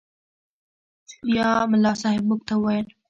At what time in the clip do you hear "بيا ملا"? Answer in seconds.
1.29-1.91